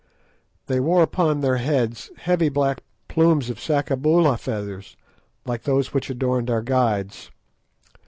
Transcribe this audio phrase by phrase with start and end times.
[0.65, 4.97] They wore upon their heads heavy black plumes of Sakaboola feathers,
[5.45, 7.29] like those which adorned our guides.